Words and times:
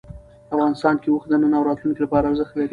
افغانستان 0.53 0.95
کې 1.01 1.09
اوښ 1.11 1.23
د 1.27 1.33
نن 1.41 1.53
او 1.57 1.63
راتلونکي 1.69 1.99
لپاره 2.05 2.25
ارزښت 2.29 2.53
لري. 2.55 2.69